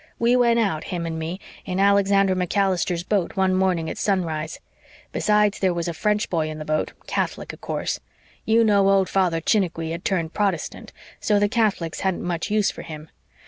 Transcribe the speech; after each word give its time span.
We 0.17 0.35
went 0.35 0.57
out, 0.57 0.85
him 0.85 1.05
and 1.05 1.19
me, 1.19 1.39
in 1.63 1.79
Alexander 1.79 2.33
MacAllister's 2.33 3.03
boat 3.03 3.35
one 3.37 3.53
morning 3.53 3.87
at 3.87 3.99
sunrise. 3.99 4.59
Besides, 5.11 5.59
there 5.59 5.75
was 5.75 5.87
a 5.87 5.93
French 5.93 6.27
boy 6.27 6.49
in 6.49 6.57
the 6.57 6.65
boat 6.65 6.93
Catholic 7.05 7.53
of 7.53 7.61
course. 7.61 7.99
You 8.43 8.63
know 8.63 8.89
old 8.89 9.07
Father 9.09 9.39
Chiniquy 9.39 9.91
had 9.91 10.03
turned 10.03 10.33
Protestant, 10.33 10.91
so 11.19 11.37
the 11.37 11.47
Catholics 11.47 11.99
hadn't 11.99 12.23
much 12.23 12.49
use 12.49 12.71
for 12.71 12.81
him. 12.81 13.09